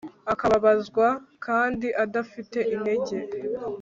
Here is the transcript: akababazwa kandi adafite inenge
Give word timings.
akababazwa 0.33 1.07
kandi 1.45 1.87
adafite 2.03 2.59
inenge 2.75 3.17